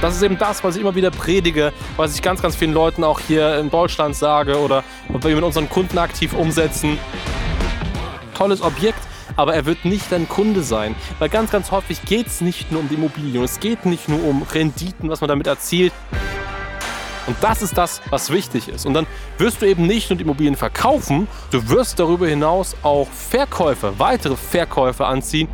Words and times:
Das 0.00 0.14
ist 0.14 0.22
eben 0.22 0.38
das, 0.38 0.62
was 0.62 0.76
ich 0.76 0.82
immer 0.82 0.94
wieder 0.94 1.10
predige, 1.10 1.72
was 1.96 2.14
ich 2.14 2.22
ganz, 2.22 2.40
ganz 2.40 2.54
vielen 2.54 2.72
Leuten 2.72 3.02
auch 3.02 3.18
hier 3.18 3.58
in 3.58 3.68
Deutschland 3.68 4.14
sage 4.14 4.58
oder 4.60 4.84
was 5.08 5.24
wir 5.24 5.34
mit 5.34 5.42
unseren 5.42 5.68
Kunden 5.68 5.98
aktiv 5.98 6.34
umsetzen. 6.34 6.98
Tolles 8.36 8.62
Objekt, 8.62 9.00
aber 9.34 9.54
er 9.54 9.66
wird 9.66 9.84
nicht 9.84 10.12
dein 10.12 10.28
Kunde 10.28 10.62
sein. 10.62 10.94
Weil 11.18 11.28
ganz, 11.28 11.50
ganz 11.50 11.72
häufig 11.72 12.02
geht 12.02 12.28
es 12.28 12.40
nicht 12.40 12.70
nur 12.70 12.82
um 12.82 12.88
die 12.88 12.94
Immobilien, 12.94 13.42
es 13.42 13.58
geht 13.58 13.86
nicht 13.86 14.08
nur 14.08 14.22
um 14.22 14.42
Renditen, 14.42 15.10
was 15.10 15.20
man 15.20 15.26
damit 15.26 15.48
erzielt. 15.48 15.92
Und 17.26 17.36
das 17.40 17.60
ist 17.60 17.76
das, 17.76 18.00
was 18.08 18.30
wichtig 18.30 18.68
ist. 18.68 18.86
Und 18.86 18.94
dann 18.94 19.06
wirst 19.36 19.60
du 19.60 19.66
eben 19.66 19.84
nicht 19.84 20.10
nur 20.10 20.16
die 20.16 20.22
Immobilien 20.22 20.54
verkaufen, 20.54 21.26
du 21.50 21.68
wirst 21.68 21.98
darüber 21.98 22.28
hinaus 22.28 22.76
auch 22.84 23.08
Verkäufer, 23.08 23.98
weitere 23.98 24.36
Verkäufer 24.36 25.08
anziehen. 25.08 25.48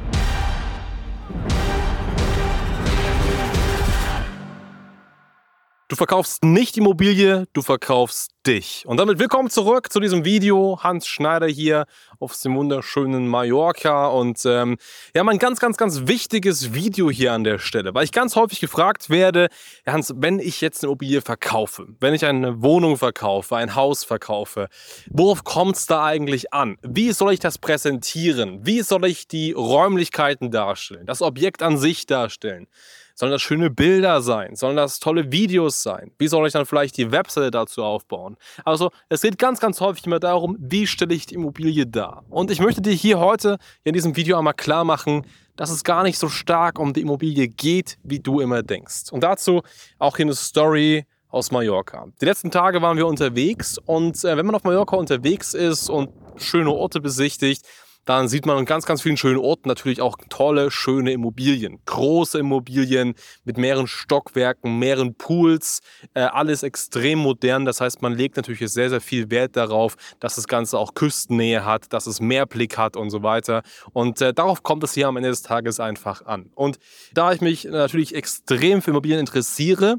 Du 5.94 5.98
verkaufst 5.98 6.42
nicht 6.42 6.76
Immobilie, 6.76 7.46
du 7.52 7.62
verkaufst 7.62 8.32
dich. 8.48 8.82
Und 8.84 8.96
damit 8.96 9.20
willkommen 9.20 9.48
zurück 9.48 9.92
zu 9.92 10.00
diesem 10.00 10.24
Video. 10.24 10.80
Hans 10.82 11.06
Schneider 11.06 11.46
hier 11.46 11.86
auf 12.18 12.36
dem 12.40 12.56
wunderschönen 12.56 13.28
Mallorca. 13.28 14.08
Und 14.08 14.44
ähm, 14.44 14.76
ja, 15.14 15.22
mein 15.22 15.38
ganz, 15.38 15.60
ganz, 15.60 15.76
ganz 15.76 16.08
wichtiges 16.08 16.74
Video 16.74 17.12
hier 17.12 17.32
an 17.32 17.44
der 17.44 17.60
Stelle, 17.60 17.94
weil 17.94 18.02
ich 18.02 18.10
ganz 18.10 18.34
häufig 18.34 18.58
gefragt 18.58 19.08
werde, 19.08 19.46
ja, 19.86 19.92
Hans, 19.92 20.12
wenn 20.16 20.40
ich 20.40 20.60
jetzt 20.60 20.82
eine 20.82 20.88
Immobilie 20.88 21.22
verkaufe, 21.22 21.86
wenn 22.00 22.12
ich 22.12 22.24
eine 22.24 22.60
Wohnung 22.60 22.96
verkaufe, 22.98 23.54
ein 23.54 23.76
Haus 23.76 24.02
verkaufe, 24.02 24.66
worauf 25.08 25.44
kommt 25.44 25.76
es 25.76 25.86
da 25.86 26.04
eigentlich 26.04 26.52
an? 26.52 26.76
Wie 26.82 27.12
soll 27.12 27.34
ich 27.34 27.38
das 27.38 27.58
präsentieren? 27.58 28.66
Wie 28.66 28.82
soll 28.82 29.04
ich 29.04 29.28
die 29.28 29.52
Räumlichkeiten 29.52 30.50
darstellen? 30.50 31.06
Das 31.06 31.22
Objekt 31.22 31.62
an 31.62 31.78
sich 31.78 32.06
darstellen? 32.06 32.66
Sollen 33.14 33.30
das 33.30 33.42
schöne 33.42 33.70
Bilder 33.70 34.20
sein? 34.22 34.56
Sollen 34.56 34.76
das 34.76 34.98
tolle 34.98 35.30
Videos 35.30 35.82
sein? 35.82 36.10
Wie 36.18 36.26
soll 36.26 36.46
ich 36.46 36.52
dann 36.52 36.66
vielleicht 36.66 36.96
die 36.96 37.12
Webseite 37.12 37.50
dazu 37.50 37.84
aufbauen? 37.84 38.36
Also 38.64 38.90
es 39.08 39.22
geht 39.22 39.38
ganz, 39.38 39.60
ganz 39.60 39.80
häufig 39.80 40.06
immer 40.06 40.18
darum, 40.18 40.56
wie 40.58 40.86
stelle 40.86 41.14
ich 41.14 41.26
die 41.26 41.36
Immobilie 41.36 41.86
dar? 41.86 42.24
Und 42.28 42.50
ich 42.50 42.60
möchte 42.60 42.82
dir 42.82 42.92
hier 42.92 43.20
heute 43.20 43.58
in 43.84 43.94
diesem 43.94 44.16
Video 44.16 44.36
einmal 44.36 44.54
klar 44.54 44.84
machen, 44.84 45.26
dass 45.56 45.70
es 45.70 45.84
gar 45.84 46.02
nicht 46.02 46.18
so 46.18 46.28
stark 46.28 46.80
um 46.80 46.92
die 46.92 47.02
Immobilie 47.02 47.46
geht, 47.46 47.98
wie 48.02 48.18
du 48.18 48.40
immer 48.40 48.62
denkst. 48.64 49.12
Und 49.12 49.22
dazu 49.22 49.62
auch 49.98 50.16
hier 50.16 50.26
eine 50.26 50.34
Story 50.34 51.06
aus 51.28 51.50
Mallorca. 51.50 52.06
Die 52.20 52.24
letzten 52.24 52.50
Tage 52.50 52.80
waren 52.82 52.96
wir 52.96 53.06
unterwegs 53.06 53.78
und 53.78 54.24
äh, 54.24 54.36
wenn 54.36 54.46
man 54.46 54.54
auf 54.54 54.64
Mallorca 54.64 54.96
unterwegs 54.96 55.52
ist 55.54 55.90
und 55.90 56.10
schöne 56.36 56.70
Orte 56.70 57.00
besichtigt, 57.00 57.64
dann 58.04 58.28
sieht 58.28 58.46
man 58.46 58.58
an 58.58 58.64
ganz, 58.64 58.86
ganz 58.86 59.02
vielen 59.02 59.16
schönen 59.16 59.38
Orten 59.38 59.68
natürlich 59.68 60.00
auch 60.00 60.16
tolle, 60.28 60.70
schöne 60.70 61.12
Immobilien. 61.12 61.80
Große 61.86 62.38
Immobilien 62.38 63.14
mit 63.44 63.58
mehreren 63.58 63.86
Stockwerken, 63.86 64.78
mehreren 64.78 65.14
Pools, 65.14 65.80
äh, 66.14 66.20
alles 66.20 66.62
extrem 66.62 67.18
modern. 67.18 67.64
Das 67.64 67.80
heißt, 67.80 68.02
man 68.02 68.14
legt 68.14 68.36
natürlich 68.36 68.60
sehr, 68.70 68.90
sehr 68.90 69.00
viel 69.00 69.30
Wert 69.30 69.56
darauf, 69.56 69.96
dass 70.20 70.36
das 70.36 70.46
Ganze 70.46 70.78
auch 70.78 70.94
Küstennähe 70.94 71.64
hat, 71.64 71.92
dass 71.92 72.06
es 72.06 72.20
Mehrblick 72.20 72.76
hat 72.76 72.96
und 72.96 73.10
so 73.10 73.22
weiter. 73.22 73.62
Und 73.92 74.20
äh, 74.20 74.34
darauf 74.34 74.62
kommt 74.62 74.84
es 74.84 74.94
hier 74.94 75.08
am 75.08 75.16
Ende 75.16 75.30
des 75.30 75.42
Tages 75.42 75.80
einfach 75.80 76.26
an. 76.26 76.50
Und 76.54 76.78
da 77.12 77.32
ich 77.32 77.40
mich 77.40 77.64
natürlich 77.64 78.14
extrem 78.14 78.82
für 78.82 78.90
Immobilien 78.90 79.20
interessiere, 79.20 79.98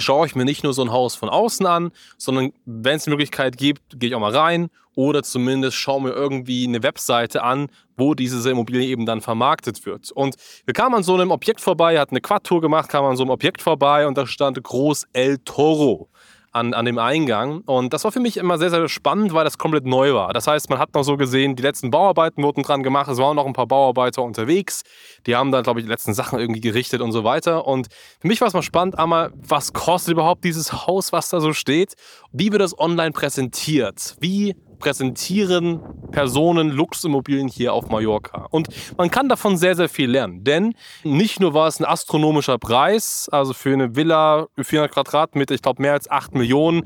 schaue 0.00 0.26
ich 0.26 0.34
mir 0.34 0.44
nicht 0.44 0.64
nur 0.64 0.72
so 0.72 0.82
ein 0.82 0.92
Haus 0.92 1.14
von 1.14 1.28
außen 1.28 1.66
an, 1.66 1.92
sondern 2.18 2.52
wenn 2.64 2.96
es 2.96 3.04
die 3.04 3.10
Möglichkeit 3.10 3.56
gibt, 3.56 3.98
gehe 3.98 4.10
ich 4.10 4.14
auch 4.14 4.20
mal 4.20 4.34
rein 4.34 4.70
oder 4.94 5.22
zumindest 5.22 5.76
schaue 5.76 6.02
mir 6.02 6.10
irgendwie 6.10 6.66
eine 6.66 6.82
Webseite 6.82 7.42
an, 7.42 7.68
wo 7.96 8.14
diese 8.14 8.48
Immobilie 8.50 8.86
eben 8.86 9.06
dann 9.06 9.20
vermarktet 9.20 9.86
wird. 9.86 10.10
Und 10.10 10.36
wir 10.64 10.74
kamen 10.74 10.96
an 10.96 11.02
so 11.02 11.14
einem 11.14 11.30
Objekt 11.30 11.60
vorbei, 11.60 11.98
hatten 11.98 12.14
eine 12.14 12.20
Quad-Tour 12.20 12.60
gemacht, 12.60 12.88
kamen 12.88 13.10
an 13.10 13.16
so 13.16 13.22
einem 13.22 13.30
Objekt 13.30 13.62
vorbei 13.62 14.06
und 14.06 14.18
da 14.18 14.26
stand 14.26 14.62
groß 14.62 15.06
El 15.12 15.38
Toro 15.38 16.08
an, 16.52 16.74
an 16.74 16.84
dem 16.84 16.98
Eingang. 16.98 17.60
Und 17.60 17.92
das 17.92 18.04
war 18.04 18.12
für 18.12 18.20
mich 18.20 18.36
immer 18.36 18.58
sehr, 18.58 18.70
sehr 18.70 18.88
spannend, 18.88 19.32
weil 19.32 19.44
das 19.44 19.58
komplett 19.58 19.86
neu 19.86 20.14
war. 20.14 20.32
Das 20.32 20.46
heißt, 20.46 20.70
man 20.70 20.78
hat 20.78 20.94
noch 20.94 21.04
so 21.04 21.16
gesehen, 21.16 21.56
die 21.56 21.62
letzten 21.62 21.90
Bauarbeiten 21.90 22.42
wurden 22.42 22.62
dran 22.62 22.82
gemacht, 22.82 23.10
es 23.10 23.18
waren 23.18 23.36
noch 23.36 23.46
ein 23.46 23.52
paar 23.52 23.66
Bauarbeiter 23.66 24.22
unterwegs. 24.22 24.82
Die 25.26 25.36
haben 25.36 25.52
dann, 25.52 25.62
glaube 25.62 25.80
ich, 25.80 25.86
die 25.86 25.90
letzten 25.90 26.14
Sachen 26.14 26.38
irgendwie 26.38 26.60
gerichtet 26.60 27.00
und 27.00 27.12
so 27.12 27.24
weiter. 27.24 27.66
Und 27.66 27.88
für 28.20 28.28
mich 28.28 28.40
war 28.40 28.48
es 28.48 28.54
mal 28.54 28.62
spannend, 28.62 28.98
einmal, 28.98 29.32
was 29.34 29.72
kostet 29.72 30.12
überhaupt 30.12 30.44
dieses 30.44 30.86
Haus, 30.86 31.12
was 31.12 31.28
da 31.28 31.40
so 31.40 31.52
steht? 31.52 31.94
Wie 32.32 32.50
wird 32.52 32.62
das 32.62 32.78
online 32.78 33.12
präsentiert? 33.12 34.16
Wie 34.20 34.56
präsentieren 34.80 35.80
Personen 36.10 36.70
Luxusimmobilien 36.70 37.46
hier 37.46 37.72
auf 37.72 37.88
Mallorca. 37.88 38.46
Und 38.50 38.68
man 38.96 39.10
kann 39.10 39.28
davon 39.28 39.56
sehr, 39.56 39.76
sehr 39.76 39.88
viel 39.88 40.10
lernen. 40.10 40.42
Denn 40.42 40.74
nicht 41.04 41.38
nur 41.38 41.54
war 41.54 41.68
es 41.68 41.78
ein 41.78 41.84
astronomischer 41.84 42.58
Preis, 42.58 43.28
also 43.30 43.52
für 43.52 43.72
eine 43.72 43.94
Villa 43.94 44.48
400 44.60 44.92
Quadratmeter, 44.92 45.54
ich 45.54 45.62
glaube 45.62 45.82
mehr 45.82 45.92
als 45.92 46.10
8 46.10 46.34
Millionen, 46.34 46.84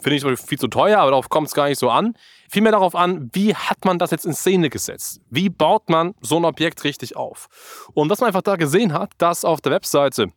finde 0.00 0.16
ich 0.32 0.40
viel 0.40 0.58
zu 0.58 0.68
teuer, 0.68 0.98
aber 0.98 1.10
darauf 1.10 1.28
kommt 1.28 1.48
es 1.48 1.54
gar 1.54 1.68
nicht 1.68 1.78
so 1.78 1.90
an. 1.90 2.14
Vielmehr 2.48 2.72
darauf 2.72 2.94
an, 2.94 3.30
wie 3.32 3.54
hat 3.54 3.84
man 3.84 3.98
das 3.98 4.10
jetzt 4.10 4.26
in 4.26 4.32
Szene 4.32 4.70
gesetzt? 4.70 5.20
Wie 5.30 5.48
baut 5.48 5.88
man 5.88 6.14
so 6.20 6.36
ein 6.36 6.44
Objekt 6.44 6.84
richtig 6.84 7.16
auf? 7.16 7.48
Und 7.94 8.10
was 8.10 8.20
man 8.20 8.28
einfach 8.28 8.42
da 8.42 8.56
gesehen 8.56 8.92
hat, 8.92 9.12
dass 9.18 9.44
auf 9.44 9.60
der 9.60 9.72
Webseite 9.72 10.32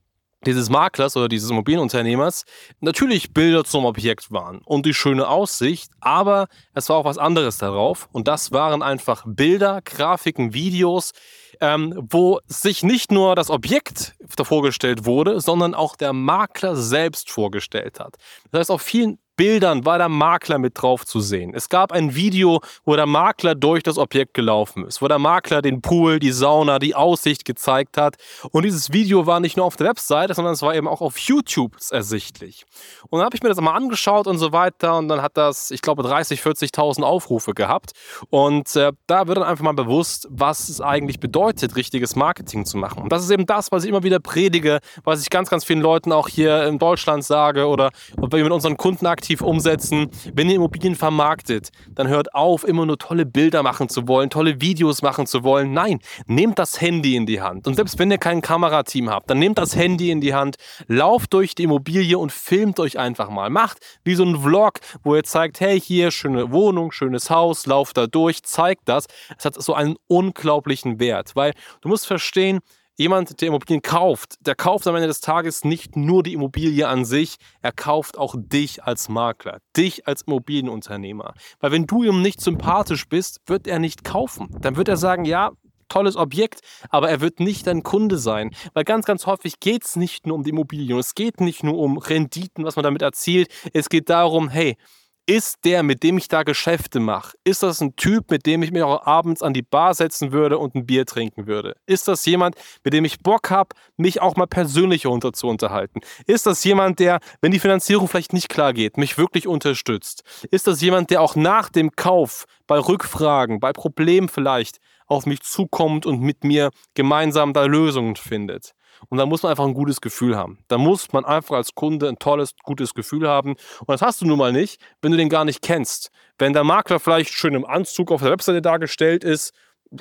dieses 0.46 0.70
Maklers 0.70 1.16
oder 1.18 1.28
dieses 1.28 1.50
Immobilienunternehmers 1.50 2.46
natürlich 2.80 3.34
Bilder 3.34 3.64
zum 3.64 3.86
Objekt 3.86 4.32
waren 4.32 4.60
und 4.66 4.86
die 4.86 4.94
schöne 4.94 5.28
Aussicht, 5.28 5.92
aber 6.00 6.48
es 6.74 6.90
war 6.90 6.98
auch 6.98 7.06
was 7.06 7.18
anderes 7.18 7.58
darauf 7.58 8.10
und 8.12 8.28
das 8.28 8.52
waren 8.52 8.82
einfach 8.82 9.24
Bilder, 9.26 9.82
Grafiken, 9.84 10.54
Videos, 10.54 11.14
ähm, 11.62 11.94
wo 12.10 12.40
sich 12.48 12.84
nicht 12.84 13.12
nur 13.12 13.36
das 13.36 13.50
Objekt 13.50 14.16
vorgestellt 14.42 15.06
wurde, 15.06 15.40
sondern 15.40 15.74
auch 15.76 15.96
der 15.96 16.14
Makler 16.14 16.76
selbst 16.76 17.30
vorgestellt 17.30 18.00
hat. 18.00 18.18
Das 18.52 18.60
heißt, 18.60 18.72
auf 18.72 18.82
vielen 18.82 19.20
Bildern 19.36 19.84
war 19.84 19.98
der 19.98 20.10
Makler 20.10 20.60
mit 20.60 20.80
drauf 20.80 21.06
zu 21.06 21.20
sehen. 21.20 21.54
Es 21.56 21.68
gab 21.68 21.92
ein 21.92 22.14
Video, 22.14 22.62
wo 22.86 22.96
der 22.96 23.08
Makler 23.08 23.56
durch 23.56 23.82
das 23.82 23.98
Objekt 23.98 24.36
gelaufen 24.36 24.86
ist, 24.86 25.02
wo 25.02 25.08
der 25.08 25.18
Makler 25.18 25.64
den 25.64 25.82
Pool, 25.82 26.20
die 26.20 26.32
Sauna, 26.32 26.78
die 26.78 26.94
Aussicht 26.94 27.44
gezeigt 27.44 27.98
hat. 27.98 28.18
Und 28.52 28.64
dieses 28.64 28.94
Video 28.94 29.26
war 29.26 29.40
nicht 29.40 29.58
nur 29.58 29.66
auf 29.66 29.76
der 29.76 29.88
Webseite, 29.88 30.36
sondern 30.36 30.54
es 30.54 30.62
war 30.62 30.76
eben 30.76 30.88
auch 30.88 31.02
auf 31.02 31.18
YouTube 31.18 31.76
ersichtlich. 31.90 32.66
Und 33.10 33.20
dann 33.20 33.26
habe 33.26 33.36
ich 33.36 33.42
mir 33.42 33.50
das 33.50 33.60
mal 33.60 33.74
angeschaut 33.74 34.28
und 34.28 34.38
so 34.38 34.52
weiter 34.52 34.98
und 34.98 35.08
dann 35.08 35.24
hat 35.24 35.36
das, 35.36 35.72
ich 35.72 35.82
glaube, 35.82 36.04
30, 36.04 36.42
40.000 36.42 37.02
Aufrufe 37.02 37.54
gehabt. 37.54 37.94
Und 38.30 38.76
äh, 38.76 38.92
da 39.08 39.28
wird 39.28 39.38
dann 39.38 39.46
einfach 39.46 39.64
mal 39.64 39.74
bewusst, 39.74 40.28
was 40.30 40.70
es 40.70 40.80
eigentlich 40.80 41.20
bedeutet, 41.20 41.76
richtiges 41.76 42.16
Marketing 42.16 42.66
zu 42.66 42.78
machen. 42.78 43.02
Und 43.02 43.12
das 43.12 43.24
ist 43.24 43.32
eben 43.32 43.48
das, 43.48 43.72
was 43.72 43.84
ich 43.84 43.90
immer 43.90 44.04
wieder 44.04 44.20
predige, 44.20 44.80
was 45.04 45.24
ich 45.24 45.32
ganz, 45.32 45.50
ganz 45.50 45.66
vielen 45.66 45.82
Leuten 45.82 46.12
auch 46.12 46.28
hier 46.28 46.68
in 46.68 46.78
Deutschland 46.78 47.24
sage 47.24 47.66
oder 47.66 47.90
wenn 48.16 48.32
wir 48.32 48.44
mit 48.44 48.54
unseren 48.54 48.78
Kunden 48.78 49.08
aktiv 49.08 49.23
aktiv 49.24 49.42
umsetzen. 49.42 50.10
Wenn 50.34 50.50
ihr 50.50 50.58
Immobilien 50.58 50.96
vermarktet, 50.96 51.70
dann 51.96 52.10
hört 52.10 52.36
auf, 52.36 52.68
immer 52.68 52.86
nur 52.86 52.98
tolle 52.98 53.26
Bilder 53.26 53.64
machen 53.64 53.88
zu 53.88 54.06
wollen, 54.10 54.30
tolle 54.30 54.60
Videos 54.60 55.02
machen 55.02 55.28
zu 55.28 55.46
wollen. 55.46 55.72
Nein, 55.72 56.00
nehmt 56.28 56.60
das 56.60 56.82
Handy 56.82 57.16
in 57.16 57.26
die 57.26 57.40
Hand. 57.40 57.66
Und 57.66 57.76
selbst 57.76 57.98
wenn 58.00 58.12
ihr 58.12 58.18
kein 58.18 58.42
Kamerateam 58.42 59.10
habt, 59.10 59.30
dann 59.30 59.40
nehmt 59.40 59.58
das 59.58 59.78
Handy 59.78 60.12
in 60.12 60.20
die 60.20 60.34
Hand, 60.34 60.58
lauft 60.88 61.32
durch 61.32 61.56
die 61.56 61.64
Immobilie 61.64 62.18
und 62.18 62.34
filmt 62.34 62.82
euch 62.82 63.00
einfach 63.00 63.30
mal. 63.30 63.50
Macht 63.50 63.78
wie 64.04 64.16
so 64.16 64.26
ein 64.26 64.42
Vlog, 64.42 64.82
wo 65.04 65.16
ihr 65.16 65.24
zeigt, 65.24 65.62
hey, 65.62 65.80
hier, 65.80 66.12
schöne 66.12 66.52
Wohnung, 66.52 66.92
schönes 66.92 67.30
Haus, 67.30 67.66
lauft 67.66 67.96
da 67.96 68.08
durch, 68.08 68.44
zeigt 68.44 68.90
das. 68.90 69.06
Es 69.38 69.46
hat 69.46 69.62
so 69.62 69.74
einen 69.74 69.96
unglaublichen 70.08 71.00
Wert, 71.00 71.32
weil 71.36 71.54
du 71.80 71.88
musst 71.88 72.08
verstehen, 72.08 72.60
jemand, 72.96 73.42
der 73.42 73.48
Immobilien 73.48 73.82
kauft, 73.82 74.36
der 74.46 74.56
kauft 74.56 74.88
am 74.88 74.96
Ende 74.96 75.08
des 75.08 75.22
Tages 75.22 75.64
nicht 75.64 75.96
nur 75.96 76.24
die 76.24 76.34
Immobilie 76.34 76.88
an 76.88 77.06
sich, 77.06 77.36
er 77.62 77.72
kauft 77.72 78.18
auch 78.18 78.36
dich 78.38 78.84
als 78.84 79.10
Makler, 79.10 79.60
dich 79.76 80.08
als 80.08 80.24
Immobilienunternehmer. 80.24 81.34
Weil 81.60 81.72
wenn 81.72 81.88
du 81.88 82.04
ihm 82.04 82.22
nicht 82.22 82.42
sympathisch 82.42 83.08
bist, 83.08 83.42
wird 83.48 83.68
er 83.68 83.80
nicht 83.80 84.04
kaufen. 84.04 84.50
Dann 84.62 84.76
wird 84.76 84.88
er 84.88 84.98
sagen, 84.98 85.26
ja, 85.26 85.52
tolles 85.90 86.16
Objekt, 86.16 86.62
aber 86.90 87.10
er 87.10 87.22
wird 87.22 87.40
nicht 87.40 87.68
dein 87.68 87.84
Kunde 87.84 88.18
sein. 88.18 88.52
Weil 88.74 88.84
ganz, 88.84 89.06
ganz 89.06 89.26
häufig 89.28 89.60
geht 89.60 89.86
es 89.86 89.96
nicht 89.96 90.26
nur 90.26 90.36
um 90.36 90.44
die 90.44 90.50
Immobilien, 90.50 90.98
es 90.98 91.14
geht 91.16 91.40
nicht 91.40 91.64
nur 91.64 91.78
um 91.78 91.98
Renditen, 91.98 92.66
was 92.66 92.76
man 92.76 92.84
damit 92.84 93.02
erzielt, 93.02 93.50
es 93.74 93.90
geht 93.90 94.10
darum, 94.10 94.50
hey, 94.50 94.76
ist 95.26 95.64
der, 95.64 95.84
mit 95.84 96.04
dem 96.04 96.18
ich 96.18 96.28
da 96.28 96.44
Geschäfte 96.44 97.00
mache, 97.00 97.38
ist 97.44 97.64
das 97.64 97.80
ein 97.82 97.96
Typ, 97.96 98.30
mit 98.30 98.46
dem 98.46 98.62
ich 98.62 98.72
mich 98.72 98.84
auch 98.84 99.06
abends 99.06 99.42
an 99.42 99.54
die 99.54 99.62
Bar 99.62 99.94
setzen 99.94 100.32
würde 100.32 100.58
und 100.58 100.76
ein 100.76 100.86
Bier 100.86 101.06
trinken 101.06 101.48
würde? 101.48 101.76
Ist 101.86 102.08
das 102.08 102.26
jemand, 102.26 102.56
mit 102.84 102.94
dem 102.94 103.06
ich 103.06 103.20
Bock 103.20 103.50
habe, 103.50 103.70
mich 103.96 104.22
auch 104.22 104.36
mal 104.36 104.48
persönlich 104.48 105.08
unter 105.08 105.32
zu 105.32 105.48
unterhalten? 105.48 106.02
Ist 106.28 106.46
das 106.46 106.64
jemand, 106.64 107.00
der, 107.00 107.20
wenn 107.42 107.52
die 107.52 107.60
Finanzierung 107.60 108.08
vielleicht 108.08 108.34
nicht 108.34 108.50
klar 108.50 108.74
geht, 108.74 108.98
mich 108.98 109.18
wirklich 109.18 109.48
unterstützt? 109.48 110.24
Ist 110.52 110.68
das 110.68 110.82
jemand, 110.82 111.10
der 111.10 111.22
auch 111.22 111.36
nach 111.36 111.70
dem 111.70 111.92
Kauf, 111.96 112.46
bei 112.68 112.80
Rückfragen, 112.80 113.60
bei 113.60 113.74
Problemen 113.74 114.30
vielleicht 114.30 114.78
auf 115.08 115.26
mich 115.26 115.42
zukommt 115.42 116.06
und 116.06 116.22
mit 116.22 116.44
mir 116.44 116.72
gemeinsam 116.94 117.54
da 117.54 117.66
Lösungen 117.66 118.16
findet? 118.16 118.74
Und 119.10 119.18
da 119.18 119.26
muss 119.26 119.44
man 119.44 119.50
einfach 119.52 119.66
ein 119.66 119.74
gutes 119.74 120.02
Gefühl 120.02 120.38
haben. 120.38 120.60
Da 120.68 120.78
muss 120.78 121.12
man 121.12 121.26
einfach 121.26 121.56
als 121.56 121.76
Kunde 121.76 122.08
ein 122.08 122.20
tolles, 122.20 122.56
gutes 122.64 122.94
Gefühl 122.94 123.28
haben. 123.28 123.52
Und 123.80 123.90
das 123.90 124.02
hast 124.02 124.22
du 124.22 124.26
nun 124.26 124.38
mal 124.38 124.54
nicht, 124.54 124.80
wenn 125.02 125.12
du 125.12 125.18
den 125.18 125.30
gar 125.30 125.46
nicht 125.46 125.62
kennst. 125.62 126.10
Wenn 126.38 126.54
der 126.54 126.64
Makler 126.64 127.00
vielleicht 127.00 127.34
schön 127.34 127.54
im 127.54 127.66
Anzug 127.66 128.12
auf 128.12 128.22
der 128.22 128.32
Webseite 128.32 128.62
dargestellt 128.62 129.24
ist, 129.24 129.54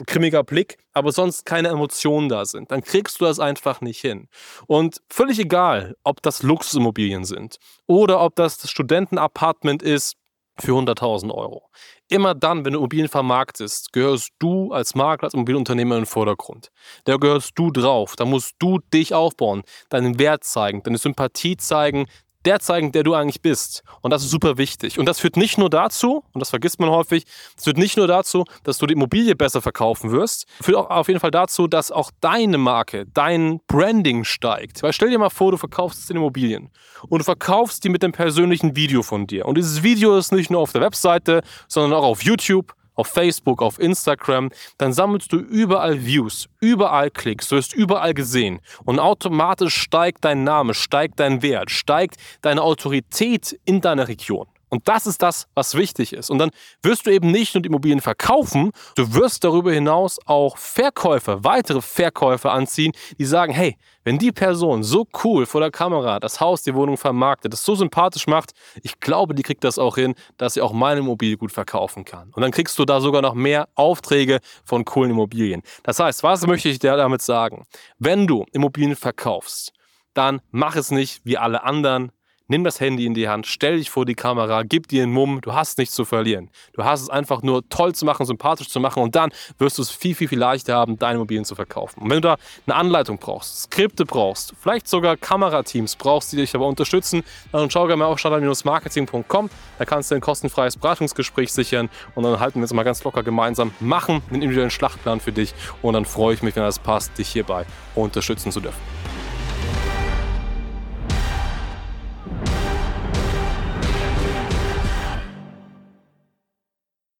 grimmiger 0.06 0.42
Blick, 0.42 0.78
aber 0.92 1.12
sonst 1.12 1.44
keine 1.44 1.68
Emotionen 1.68 2.28
da 2.28 2.44
sind, 2.44 2.70
dann 2.70 2.82
kriegst 2.82 3.20
du 3.20 3.24
das 3.26 3.38
einfach 3.38 3.80
nicht 3.80 4.00
hin. 4.00 4.28
Und 4.66 5.02
völlig 5.10 5.38
egal, 5.38 5.96
ob 6.02 6.22
das 6.22 6.42
Luxusimmobilien 6.42 7.24
sind 7.24 7.56
oder 7.86 8.20
ob 8.20 8.34
das 8.36 8.58
das 8.58 8.70
Studentenapartment 8.70 9.82
ist 9.82 10.16
für 10.58 10.72
100.000 10.72 11.32
Euro. 11.32 11.68
Immer 12.12 12.34
dann, 12.34 12.66
wenn 12.66 12.74
du 12.74 12.80
Immobilien 12.80 13.08
vermarktest, 13.08 13.90
gehörst 13.94 14.32
du 14.38 14.70
als 14.70 14.94
Makler, 14.94 15.28
als 15.28 15.32
Immobilienunternehmer 15.32 15.94
in 15.94 16.02
den 16.02 16.06
Vordergrund. 16.06 16.70
Da 17.04 17.16
gehörst 17.16 17.52
du 17.54 17.70
drauf. 17.70 18.16
Da 18.16 18.26
musst 18.26 18.56
du 18.58 18.80
dich 18.92 19.14
aufbauen, 19.14 19.62
deinen 19.88 20.18
Wert 20.18 20.44
zeigen, 20.44 20.82
deine 20.82 20.98
Sympathie 20.98 21.56
zeigen, 21.56 22.04
der 22.44 22.60
zeigen, 22.60 22.92
der 22.92 23.02
du 23.02 23.14
eigentlich 23.14 23.42
bist. 23.42 23.82
Und 24.00 24.10
das 24.10 24.22
ist 24.22 24.30
super 24.30 24.58
wichtig. 24.58 24.98
Und 24.98 25.06
das 25.06 25.20
führt 25.20 25.36
nicht 25.36 25.58
nur 25.58 25.70
dazu, 25.70 26.24
und 26.32 26.40
das 26.40 26.50
vergisst 26.50 26.80
man 26.80 26.90
häufig, 26.90 27.24
das 27.54 27.64
führt 27.64 27.78
nicht 27.78 27.96
nur 27.96 28.06
dazu, 28.06 28.44
dass 28.64 28.78
du 28.78 28.86
die 28.86 28.94
Immobilie 28.94 29.34
besser 29.34 29.62
verkaufen 29.62 30.10
wirst, 30.10 30.46
führt 30.60 30.76
auch 30.76 30.90
auf 30.90 31.08
jeden 31.08 31.20
Fall 31.20 31.30
dazu, 31.30 31.66
dass 31.66 31.90
auch 31.90 32.10
deine 32.20 32.58
Marke, 32.58 33.06
dein 33.12 33.60
Branding 33.66 34.24
steigt. 34.24 34.82
Weil 34.82 34.92
stell 34.92 35.10
dir 35.10 35.18
mal 35.18 35.30
vor, 35.30 35.52
du 35.52 35.56
verkaufst 35.56 36.08
den 36.08 36.16
Immobilien 36.16 36.70
und 37.08 37.20
du 37.20 37.24
verkaufst 37.24 37.84
die 37.84 37.88
mit 37.88 38.02
dem 38.02 38.12
persönlichen 38.12 38.76
Video 38.76 39.02
von 39.02 39.26
dir. 39.26 39.46
Und 39.46 39.56
dieses 39.56 39.82
Video 39.82 40.16
ist 40.16 40.32
nicht 40.32 40.50
nur 40.50 40.60
auf 40.60 40.72
der 40.72 40.80
Webseite, 40.80 41.42
sondern 41.68 41.98
auch 41.98 42.04
auf 42.04 42.22
YouTube, 42.22 42.74
auf 43.02 43.08
Facebook, 43.08 43.62
auf 43.62 43.80
Instagram, 43.80 44.50
dann 44.78 44.92
sammelst 44.92 45.32
du 45.32 45.38
überall 45.38 46.06
Views, 46.06 46.48
überall 46.60 47.10
Klicks, 47.10 47.48
du 47.48 47.56
wirst 47.56 47.74
überall 47.74 48.14
gesehen 48.14 48.60
und 48.84 49.00
automatisch 49.00 49.74
steigt 49.74 50.24
dein 50.24 50.44
Name, 50.44 50.72
steigt 50.72 51.18
dein 51.18 51.42
Wert, 51.42 51.72
steigt 51.72 52.14
deine 52.42 52.62
Autorität 52.62 53.58
in 53.64 53.80
deiner 53.80 54.06
Region. 54.06 54.46
Und 54.72 54.88
das 54.88 55.06
ist 55.06 55.20
das, 55.20 55.48
was 55.54 55.74
wichtig 55.74 56.14
ist. 56.14 56.30
Und 56.30 56.38
dann 56.38 56.50
wirst 56.82 57.04
du 57.04 57.10
eben 57.10 57.30
nicht 57.30 57.54
nur 57.54 57.60
die 57.60 57.66
Immobilien 57.66 58.00
verkaufen, 58.00 58.72
du 58.94 59.12
wirst 59.12 59.44
darüber 59.44 59.70
hinaus 59.70 60.18
auch 60.24 60.56
Verkäufer, 60.56 61.44
weitere 61.44 61.82
Verkäufer 61.82 62.52
anziehen, 62.52 62.92
die 63.18 63.26
sagen, 63.26 63.52
hey, 63.52 63.76
wenn 64.02 64.16
die 64.16 64.32
Person 64.32 64.82
so 64.82 65.06
cool 65.24 65.44
vor 65.44 65.60
der 65.60 65.70
Kamera 65.70 66.18
das 66.20 66.40
Haus, 66.40 66.62
die 66.62 66.74
Wohnung 66.74 66.96
vermarktet, 66.96 67.52
das 67.52 67.66
so 67.66 67.74
sympathisch 67.74 68.26
macht, 68.26 68.52
ich 68.82 68.98
glaube, 68.98 69.34
die 69.34 69.42
kriegt 69.42 69.62
das 69.62 69.78
auch 69.78 69.96
hin, 69.96 70.14
dass 70.38 70.54
sie 70.54 70.62
auch 70.62 70.72
meine 70.72 71.00
Immobilie 71.00 71.36
gut 71.36 71.52
verkaufen 71.52 72.06
kann. 72.06 72.30
Und 72.32 72.40
dann 72.40 72.50
kriegst 72.50 72.78
du 72.78 72.86
da 72.86 73.02
sogar 73.02 73.20
noch 73.20 73.34
mehr 73.34 73.68
Aufträge 73.74 74.40
von 74.64 74.86
coolen 74.86 75.10
Immobilien. 75.10 75.60
Das 75.82 75.98
heißt, 75.98 76.22
was 76.22 76.46
möchte 76.46 76.70
ich 76.70 76.78
dir 76.78 76.96
damit 76.96 77.20
sagen? 77.20 77.66
Wenn 77.98 78.26
du 78.26 78.46
Immobilien 78.52 78.96
verkaufst, 78.96 79.74
dann 80.14 80.40
mach 80.50 80.76
es 80.76 80.90
nicht 80.90 81.20
wie 81.24 81.36
alle 81.36 81.62
anderen, 81.62 82.10
nimm 82.48 82.64
das 82.64 82.80
Handy 82.80 83.06
in 83.06 83.14
die 83.14 83.28
Hand, 83.28 83.46
stell 83.46 83.78
dich 83.78 83.90
vor 83.90 84.04
die 84.04 84.14
Kamera, 84.14 84.62
gib 84.62 84.88
dir 84.88 85.02
einen 85.02 85.12
Mumm, 85.12 85.40
du 85.40 85.52
hast 85.52 85.78
nichts 85.78 85.94
zu 85.94 86.04
verlieren. 86.04 86.50
Du 86.72 86.84
hast 86.84 87.02
es 87.02 87.10
einfach 87.10 87.42
nur 87.42 87.68
toll 87.68 87.94
zu 87.94 88.04
machen, 88.04 88.26
sympathisch 88.26 88.68
zu 88.68 88.80
machen 88.80 89.02
und 89.02 89.14
dann 89.14 89.30
wirst 89.58 89.78
du 89.78 89.82
es 89.82 89.90
viel, 89.90 90.14
viel, 90.14 90.28
viel 90.28 90.38
leichter 90.38 90.74
haben, 90.74 90.98
deine 90.98 91.16
Immobilien 91.16 91.44
zu 91.44 91.54
verkaufen. 91.54 92.02
Und 92.02 92.10
wenn 92.10 92.16
du 92.16 92.28
da 92.28 92.36
eine 92.66 92.76
Anleitung 92.76 93.18
brauchst, 93.18 93.62
Skripte 93.62 94.04
brauchst, 94.04 94.54
vielleicht 94.60 94.88
sogar 94.88 95.16
Kamerateams 95.16 95.96
brauchst, 95.96 96.32
die 96.32 96.36
dich 96.36 96.54
aber 96.54 96.66
unterstützen, 96.66 97.22
dann 97.52 97.70
schau 97.70 97.86
gerne 97.86 97.98
mal 97.98 98.06
auf 98.06 98.18
standard-marketing.com, 98.18 99.50
da 99.78 99.84
kannst 99.84 100.10
du 100.10 100.14
ein 100.14 100.20
kostenfreies 100.20 100.76
Beratungsgespräch 100.76 101.52
sichern 101.52 101.88
und 102.14 102.24
dann 102.24 102.40
halten 102.40 102.60
wir 102.60 102.62
uns 102.62 102.72
mal 102.72 102.82
ganz 102.82 103.02
locker 103.04 103.22
gemeinsam, 103.22 103.72
machen 103.80 104.22
einen 104.28 104.36
individuellen 104.36 104.70
Schlachtplan 104.70 105.20
für 105.20 105.32
dich 105.32 105.54
und 105.82 105.94
dann 105.94 106.04
freue 106.04 106.34
ich 106.34 106.42
mich, 106.42 106.56
wenn 106.56 106.62
das 106.62 106.78
passt, 106.78 107.16
dich 107.18 107.28
hierbei 107.28 107.66
unterstützen 107.94 108.52
zu 108.52 108.60
dürfen. 108.60 109.01